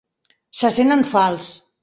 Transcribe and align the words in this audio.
Se 0.61 0.71
sent 0.79 0.95
en 0.97 1.05
fals. 1.13 1.53